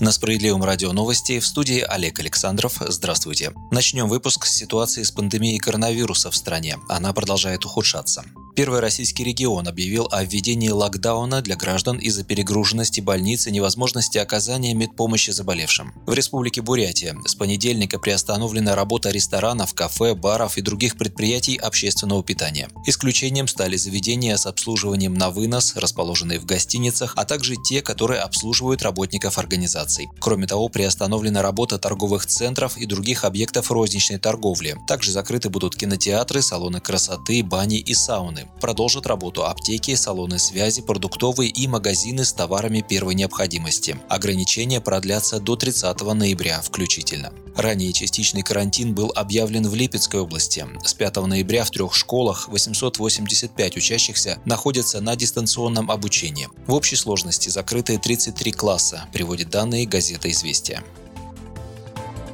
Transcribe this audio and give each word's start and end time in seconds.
На 0.00 0.12
Справедливом 0.12 0.62
радио 0.62 0.92
новости 0.92 1.40
в 1.40 1.46
студии 1.46 1.80
Олег 1.80 2.20
Александров. 2.20 2.76
Здравствуйте. 2.86 3.52
Начнем 3.72 4.08
выпуск 4.08 4.46
с 4.46 4.56
ситуации 4.56 5.02
с 5.02 5.10
пандемией 5.10 5.58
коронавируса 5.58 6.30
в 6.30 6.36
стране. 6.36 6.78
Она 6.88 7.12
продолжает 7.12 7.64
ухудшаться. 7.64 8.24
Первый 8.58 8.80
российский 8.80 9.22
регион 9.22 9.68
объявил 9.68 10.08
о 10.10 10.24
введении 10.24 10.68
локдауна 10.70 11.42
для 11.42 11.54
граждан 11.54 11.98
из-за 11.98 12.24
перегруженности 12.24 13.00
больниц 13.00 13.46
и 13.46 13.52
невозможности 13.52 14.18
оказания 14.18 14.74
медпомощи 14.74 15.30
заболевшим. 15.30 15.94
В 16.06 16.12
республике 16.12 16.60
Бурятия 16.60 17.14
с 17.24 17.36
понедельника 17.36 18.00
приостановлена 18.00 18.74
работа 18.74 19.10
ресторанов, 19.10 19.74
кафе, 19.74 20.16
баров 20.16 20.58
и 20.58 20.60
других 20.60 20.98
предприятий 20.98 21.54
общественного 21.54 22.24
питания. 22.24 22.68
Исключением 22.84 23.46
стали 23.46 23.76
заведения 23.76 24.36
с 24.36 24.44
обслуживанием 24.44 25.14
на 25.14 25.30
вынос, 25.30 25.76
расположенные 25.76 26.40
в 26.40 26.44
гостиницах, 26.44 27.12
а 27.14 27.24
также 27.24 27.54
те, 27.54 27.80
которые 27.80 28.22
обслуживают 28.22 28.82
работников 28.82 29.38
организаций. 29.38 30.08
Кроме 30.18 30.48
того, 30.48 30.68
приостановлена 30.68 31.42
работа 31.42 31.78
торговых 31.78 32.26
центров 32.26 32.76
и 32.76 32.86
других 32.86 33.22
объектов 33.22 33.70
розничной 33.70 34.18
торговли. 34.18 34.76
Также 34.88 35.12
закрыты 35.12 35.48
будут 35.48 35.76
кинотеатры, 35.76 36.42
салоны 36.42 36.80
красоты, 36.80 37.44
бани 37.44 37.78
и 37.78 37.94
сауны. 37.94 38.47
Продолжат 38.60 39.06
работу 39.06 39.44
аптеки, 39.44 39.94
салоны 39.94 40.38
связи, 40.38 40.82
продуктовые 40.82 41.48
и 41.50 41.68
магазины 41.68 42.24
с 42.24 42.32
товарами 42.32 42.80
первой 42.80 43.14
необходимости. 43.14 44.00
Ограничения 44.08 44.80
продлятся 44.80 45.38
до 45.38 45.54
30 45.56 46.00
ноября 46.00 46.60
включительно. 46.60 47.32
Ранее 47.56 47.92
частичный 47.92 48.42
карантин 48.42 48.94
был 48.94 49.12
объявлен 49.14 49.68
в 49.68 49.74
Липецкой 49.74 50.20
области. 50.20 50.66
С 50.84 50.94
5 50.94 51.16
ноября 51.26 51.64
в 51.64 51.70
трех 51.70 51.94
школах 51.94 52.48
885 52.48 53.76
учащихся 53.76 54.38
находятся 54.44 55.00
на 55.00 55.16
дистанционном 55.16 55.90
обучении. 55.90 56.48
В 56.66 56.74
общей 56.74 56.96
сложности 56.96 57.48
закрыты 57.48 57.98
33 57.98 58.52
класса, 58.52 59.06
приводит 59.12 59.50
данные 59.50 59.86
газета 59.86 60.30
«Известия». 60.30 60.82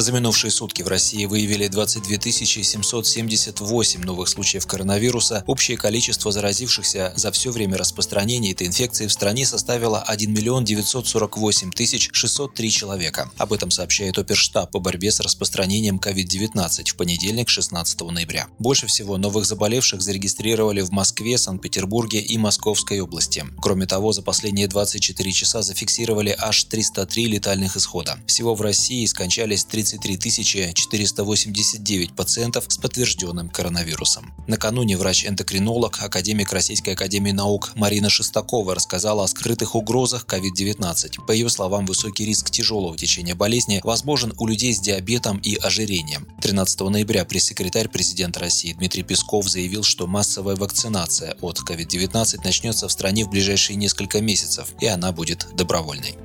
За 0.00 0.12
минувшие 0.12 0.52
сутки 0.52 0.82
в 0.82 0.86
России 0.86 1.24
выявили 1.24 1.66
22 1.66 2.30
778 2.30 4.00
новых 4.00 4.28
случаев 4.28 4.64
коронавируса. 4.64 5.42
Общее 5.48 5.76
количество 5.76 6.30
заразившихся 6.30 7.12
за 7.16 7.32
все 7.32 7.50
время 7.50 7.76
распространения 7.76 8.52
этой 8.52 8.68
инфекции 8.68 9.08
в 9.08 9.12
стране 9.12 9.44
составило 9.44 10.00
1 10.00 10.32
миллион 10.32 10.64
948 10.64 11.72
тысяч 11.72 12.10
603 12.12 12.70
человека. 12.70 13.32
Об 13.38 13.52
этом 13.52 13.72
сообщает 13.72 14.16
Оперштаб 14.18 14.70
по 14.70 14.78
борьбе 14.78 15.10
с 15.10 15.18
распространением 15.18 15.96
COVID-19 15.96 16.90
в 16.90 16.94
понедельник 16.94 17.48
16 17.48 18.00
ноября. 18.02 18.46
Больше 18.60 18.86
всего 18.86 19.16
новых 19.16 19.46
заболевших 19.46 20.00
зарегистрировали 20.00 20.80
в 20.80 20.92
Москве, 20.92 21.36
Санкт-Петербурге 21.38 22.20
и 22.20 22.38
Московской 22.38 23.00
области. 23.00 23.44
Кроме 23.60 23.86
того, 23.86 24.12
за 24.12 24.22
последние 24.22 24.68
24 24.68 25.32
часа 25.32 25.62
зафиксировали 25.62 26.36
аж 26.38 26.62
303 26.62 27.26
летальных 27.26 27.76
исхода. 27.76 28.20
Всего 28.28 28.54
в 28.54 28.62
России 28.62 29.04
скончались 29.04 29.64
30 29.64 29.87
33 29.96 30.74
489 30.74 32.12
пациентов 32.14 32.64
с 32.68 32.76
подтвержденным 32.76 33.48
коронавирусом. 33.48 34.34
Накануне 34.46 34.96
врач-эндокринолог, 34.96 36.02
академик 36.02 36.52
Российской 36.52 36.90
академии 36.90 37.30
наук 37.30 37.72
Марина 37.76 38.10
Шестакова 38.10 38.74
рассказала 38.74 39.24
о 39.24 39.28
скрытых 39.28 39.74
угрозах 39.74 40.26
COVID-19. 40.26 41.24
По 41.26 41.32
ее 41.32 41.48
словам, 41.48 41.86
высокий 41.86 42.26
риск 42.26 42.50
тяжелого 42.50 42.96
течения 42.96 43.34
болезни 43.34 43.80
возможен 43.84 44.34
у 44.38 44.46
людей 44.46 44.74
с 44.74 44.80
диабетом 44.80 45.38
и 45.38 45.54
ожирением. 45.54 46.28
13 46.42 46.80
ноября 46.80 47.24
пресс-секретарь 47.24 47.88
президента 47.88 48.40
России 48.40 48.72
Дмитрий 48.72 49.02
Песков 49.02 49.48
заявил, 49.48 49.84
что 49.84 50.06
массовая 50.06 50.56
вакцинация 50.56 51.36
от 51.40 51.60
COVID-19 51.60 52.44
начнется 52.44 52.88
в 52.88 52.92
стране 52.92 53.24
в 53.24 53.30
ближайшие 53.30 53.76
несколько 53.76 54.20
месяцев, 54.20 54.68
и 54.80 54.86
она 54.86 55.12
будет 55.12 55.48
добровольной. 55.54 56.16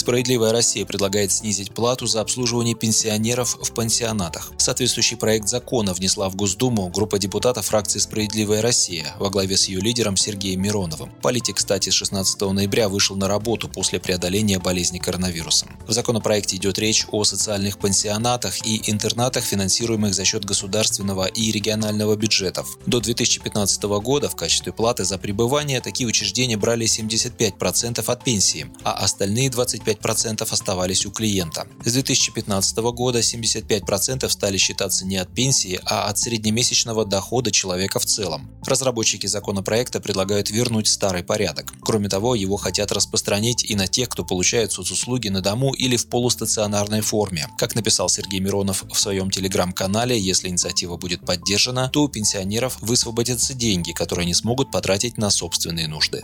Справедливая 0.00 0.50
Россия 0.50 0.86
предлагает 0.86 1.30
снизить 1.30 1.74
плату 1.74 2.06
за 2.06 2.22
обслуживание 2.22 2.74
пенсионеров 2.74 3.58
в 3.60 3.74
пансионатах. 3.74 4.50
Соответствующий 4.56 5.18
проект 5.18 5.46
закона 5.46 5.92
внесла 5.92 6.30
в 6.30 6.36
Госдуму 6.36 6.88
группа 6.88 7.18
депутатов 7.18 7.66
фракции 7.66 7.98
«Справедливая 7.98 8.62
Россия» 8.62 9.14
во 9.18 9.28
главе 9.28 9.58
с 9.58 9.68
ее 9.68 9.78
лидером 9.78 10.16
Сергеем 10.16 10.62
Мироновым. 10.62 11.10
Политик, 11.20 11.56
кстати, 11.56 11.90
с 11.90 11.92
16 11.92 12.40
ноября 12.40 12.88
вышел 12.88 13.14
на 13.14 13.28
работу 13.28 13.68
после 13.68 14.00
преодоления 14.00 14.58
болезни 14.58 14.96
коронавирусом. 14.96 15.68
В 15.86 15.92
законопроекте 15.92 16.56
идет 16.56 16.78
речь 16.78 17.04
о 17.12 17.24
социальных 17.24 17.76
пансионатах 17.76 18.66
и 18.66 18.90
интернатах, 18.90 19.44
финансируемых 19.44 20.14
за 20.14 20.24
счет 20.24 20.46
государственного 20.46 21.26
и 21.26 21.52
регионального 21.52 22.16
бюджетов. 22.16 22.78
До 22.86 23.00
2015 23.00 23.82
года 23.82 24.30
в 24.30 24.34
качестве 24.34 24.72
платы 24.72 25.04
за 25.04 25.18
пребывание 25.18 25.82
такие 25.82 26.08
учреждения 26.08 26.56
брали 26.56 26.86
75% 26.86 28.02
от 28.02 28.24
пенсии, 28.24 28.66
а 28.82 28.92
остальные 28.92 29.50
25 29.50 29.89
25% 29.94 30.46
оставались 30.50 31.06
у 31.06 31.10
клиента. 31.10 31.66
С 31.84 31.92
2015 31.92 32.76
года 32.78 33.20
75% 33.20 34.28
стали 34.28 34.56
считаться 34.56 35.06
не 35.06 35.16
от 35.16 35.32
пенсии, 35.34 35.80
а 35.84 36.08
от 36.08 36.18
среднемесячного 36.18 37.04
дохода 37.04 37.50
человека 37.50 37.98
в 37.98 38.06
целом. 38.06 38.50
Разработчики 38.66 39.26
законопроекта 39.26 40.00
предлагают 40.00 40.50
вернуть 40.50 40.88
старый 40.88 41.22
порядок. 41.22 41.72
Кроме 41.82 42.08
того, 42.08 42.34
его 42.34 42.56
хотят 42.56 42.92
распространить 42.92 43.64
и 43.64 43.74
на 43.74 43.86
тех, 43.86 44.08
кто 44.08 44.24
получает 44.24 44.72
соцуслуги 44.72 45.28
на 45.28 45.40
дому 45.40 45.72
или 45.72 45.96
в 45.96 46.06
полустационарной 46.08 47.00
форме. 47.00 47.48
Как 47.58 47.74
написал 47.74 48.08
Сергей 48.08 48.40
Миронов 48.40 48.84
в 48.90 48.98
своем 48.98 49.30
телеграм-канале, 49.30 50.18
если 50.18 50.48
инициатива 50.48 50.96
будет 50.96 51.24
поддержана, 51.24 51.90
то 51.92 52.02
у 52.02 52.08
пенсионеров 52.08 52.78
высвободятся 52.80 53.54
деньги, 53.54 53.92
которые 53.92 54.24
они 54.24 54.34
смогут 54.34 54.70
потратить 54.70 55.18
на 55.18 55.30
собственные 55.30 55.88
нужды. 55.88 56.22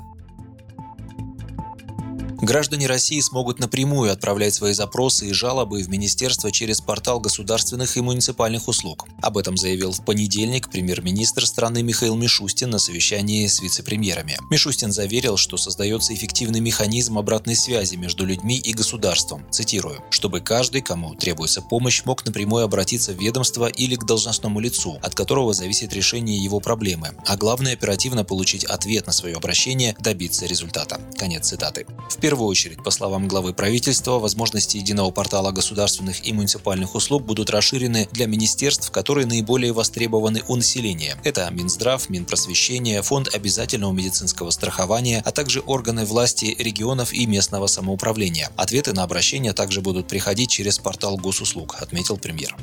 Граждане 2.46 2.86
России 2.86 3.18
смогут 3.18 3.58
напрямую 3.58 4.12
отправлять 4.12 4.54
свои 4.54 4.72
запросы 4.72 5.26
и 5.26 5.32
жалобы 5.32 5.82
в 5.82 5.88
Министерство 5.88 6.52
через 6.52 6.80
портал 6.80 7.18
государственных 7.18 7.96
и 7.96 8.00
муниципальных 8.00 8.68
услуг. 8.68 9.08
Об 9.20 9.36
этом 9.36 9.56
заявил 9.56 9.90
в 9.90 10.04
понедельник 10.04 10.70
премьер-министр 10.70 11.44
страны 11.44 11.82
Михаил 11.82 12.14
Мишустин 12.14 12.70
на 12.70 12.78
совещании 12.78 13.48
с 13.48 13.60
вице-премьерами. 13.60 14.38
Мишустин 14.48 14.92
заверил, 14.92 15.36
что 15.36 15.56
создается 15.56 16.14
эффективный 16.14 16.60
механизм 16.60 17.18
обратной 17.18 17.56
связи 17.56 17.96
между 17.96 18.24
людьми 18.24 18.58
и 18.58 18.72
государством, 18.72 19.44
цитирую, 19.50 20.04
чтобы 20.10 20.38
каждый, 20.38 20.82
кому 20.82 21.16
требуется 21.16 21.62
помощь, 21.62 22.04
мог 22.04 22.24
напрямую 22.24 22.64
обратиться 22.64 23.12
в 23.12 23.20
ведомство 23.20 23.66
или 23.66 23.96
к 23.96 24.04
должностному 24.04 24.60
лицу, 24.60 25.00
от 25.02 25.16
которого 25.16 25.52
зависит 25.52 25.92
решение 25.92 26.38
его 26.38 26.60
проблемы, 26.60 27.10
а 27.26 27.36
главное 27.36 27.72
оперативно 27.72 28.22
получить 28.22 28.62
ответ 28.62 29.08
на 29.08 29.12
свое 29.12 29.34
обращение, 29.34 29.96
добиться 29.98 30.46
результата. 30.46 31.00
Конец 31.18 31.48
цитаты. 31.48 31.86
В 32.08 32.18
первую 32.36 32.50
очередь, 32.50 32.82
по 32.82 32.90
словам 32.90 33.28
главы 33.28 33.54
правительства, 33.54 34.18
возможности 34.18 34.76
единого 34.76 35.10
портала 35.10 35.52
государственных 35.52 36.28
и 36.28 36.34
муниципальных 36.34 36.94
услуг 36.94 37.24
будут 37.24 37.48
расширены 37.48 38.10
для 38.12 38.26
министерств, 38.26 38.90
которые 38.90 39.26
наиболее 39.26 39.72
востребованы 39.72 40.42
у 40.46 40.56
населения. 40.56 41.16
Это 41.24 41.48
Минздрав, 41.50 42.10
Минпросвещение, 42.10 43.00
Фонд 43.00 43.34
обязательного 43.34 43.92
медицинского 43.92 44.50
страхования, 44.50 45.22
а 45.24 45.32
также 45.32 45.60
органы 45.60 46.04
власти 46.04 46.54
регионов 46.58 47.14
и 47.14 47.24
местного 47.24 47.68
самоуправления. 47.68 48.50
Ответы 48.56 48.92
на 48.92 49.02
обращения 49.02 49.54
также 49.54 49.80
будут 49.80 50.06
приходить 50.06 50.50
через 50.50 50.78
портал 50.78 51.16
госуслуг, 51.16 51.76
отметил 51.80 52.18
премьер. 52.18 52.54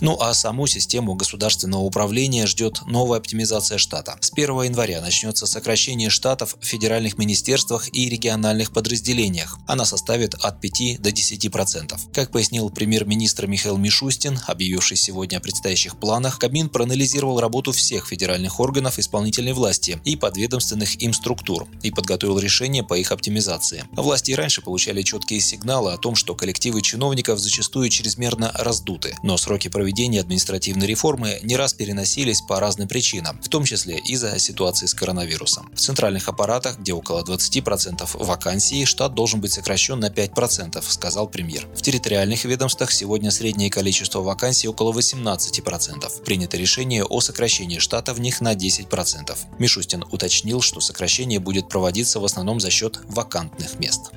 Ну 0.00 0.16
а 0.20 0.32
саму 0.32 0.66
систему 0.68 1.14
государственного 1.14 1.82
управления 1.82 2.46
ждет 2.46 2.82
новая 2.86 3.18
оптимизация 3.18 3.78
штата. 3.78 4.16
С 4.20 4.30
1 4.32 4.62
января 4.62 5.00
начнется 5.00 5.46
сокращение 5.46 6.08
штатов 6.08 6.56
в 6.60 6.64
федеральных 6.64 7.18
министерствах 7.18 7.88
и 7.92 8.08
региональных 8.08 8.72
подразделениях. 8.72 9.58
Она 9.66 9.84
составит 9.84 10.34
от 10.34 10.60
5 10.60 11.02
до 11.02 11.10
10%. 11.10 11.98
Как 12.14 12.30
пояснил 12.30 12.70
премьер-министр 12.70 13.48
Михаил 13.48 13.76
Мишустин, 13.76 14.38
объявивший 14.46 14.96
сегодня 14.96 15.38
о 15.38 15.40
предстоящих 15.40 15.98
планах, 15.98 16.38
Кабмин 16.38 16.68
проанализировал 16.68 17.40
работу 17.40 17.72
всех 17.72 18.06
федеральных 18.06 18.60
органов 18.60 19.00
исполнительной 19.00 19.52
власти 19.52 20.00
и 20.04 20.14
подведомственных 20.14 21.02
им 21.02 21.12
структур 21.12 21.66
и 21.82 21.90
подготовил 21.90 22.38
решение 22.38 22.84
по 22.84 22.94
их 22.94 23.10
оптимизации. 23.10 23.84
Власти 23.92 24.30
и 24.30 24.34
раньше 24.36 24.62
получали 24.62 25.02
четкие 25.02 25.40
сигналы 25.40 25.92
о 25.92 25.98
том, 25.98 26.14
что 26.14 26.36
коллективы 26.36 26.82
чиновников 26.82 27.40
зачастую 27.40 27.88
чрезмерно 27.88 28.52
раздуты, 28.54 29.16
но 29.24 29.36
сроки 29.36 29.66
проведения 29.68 29.87
проведения 29.88 30.20
административной 30.20 30.86
реформы 30.86 31.38
не 31.42 31.56
раз 31.56 31.72
переносились 31.72 32.42
по 32.42 32.60
разным 32.60 32.88
причинам, 32.88 33.40
в 33.40 33.48
том 33.48 33.64
числе 33.64 33.96
из-за 33.96 34.38
ситуации 34.38 34.84
с 34.84 34.92
коронавирусом. 34.92 35.70
В 35.74 35.78
центральных 35.78 36.28
аппаратах, 36.28 36.78
где 36.78 36.92
около 36.92 37.24
20% 37.24 38.06
вакансий, 38.22 38.84
штат 38.84 39.14
должен 39.14 39.40
быть 39.40 39.54
сокращен 39.54 39.98
на 39.98 40.10
5%, 40.10 40.84
сказал 40.86 41.26
премьер. 41.26 41.66
В 41.74 41.80
территориальных 41.80 42.44
ведомствах 42.44 42.92
сегодня 42.92 43.30
среднее 43.30 43.70
количество 43.70 44.20
вакансий 44.20 44.68
около 44.68 44.92
18%. 44.92 46.22
Принято 46.22 46.58
решение 46.58 47.02
о 47.02 47.22
сокращении 47.22 47.78
штата 47.78 48.12
в 48.12 48.20
них 48.20 48.42
на 48.42 48.52
10%. 48.52 49.38
Мишустин 49.58 50.04
уточнил, 50.10 50.60
что 50.60 50.80
сокращение 50.80 51.40
будет 51.40 51.70
проводиться 51.70 52.20
в 52.20 52.26
основном 52.26 52.60
за 52.60 52.68
счет 52.70 53.00
вакантных 53.06 53.78
мест. 53.78 54.10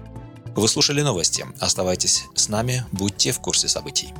Вы 0.53 0.67
слушали 0.67 1.01
новости. 1.01 1.45
Оставайтесь 1.61 2.25
с 2.35 2.49
нами, 2.49 2.83
будьте 2.91 3.31
в 3.31 3.39
курсе 3.39 3.69
событий. 3.69 4.13